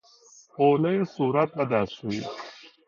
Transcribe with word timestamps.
حوله 0.57 1.05
صورت 1.05 1.51
و 1.55 1.65
دستشویی 1.65 2.23